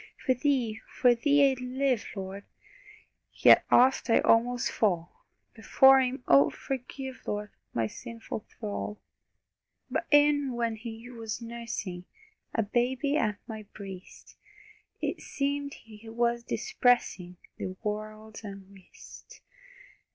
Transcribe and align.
For 0.25 0.33
Thee, 0.33 0.81
for 0.87 1.13
Thee 1.13 1.51
I'd 1.51 1.59
live, 1.59 2.05
Lord! 2.15 2.43
Yet 3.33 3.63
oft 3.69 4.09
I 4.09 4.19
almost 4.21 4.71
fall 4.71 5.27
Before 5.53 6.01
Him 6.01 6.23
Oh, 6.27 6.49
forgive, 6.49 7.21
Lord, 7.27 7.51
My 7.71 7.85
sinful 7.85 8.43
thrall! 8.49 8.99
But 9.91 10.07
e'en 10.11 10.53
when 10.55 10.75
He 10.75 11.07
was 11.11 11.39
nursing, 11.39 12.05
A 12.55 12.63
baby 12.63 13.15
at 13.15 13.37
my 13.45 13.61
breast, 13.75 14.37
It 15.01 15.21
seemed 15.21 15.75
He 15.75 16.09
was 16.09 16.41
dispersing 16.41 17.37
The 17.59 17.75
world's 17.83 18.43
unrest. 18.43 19.41